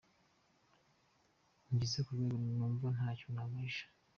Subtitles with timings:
[1.73, 3.85] Ngeze ku rwego numva ntacyo naguhisha.